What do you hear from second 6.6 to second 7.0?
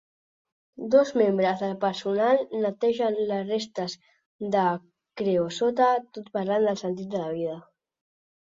del